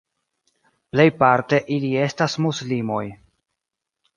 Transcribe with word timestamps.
Plejparte 0.95 1.59
ili 1.75 1.91
estas 2.07 2.39
muslimoj. 2.47 3.03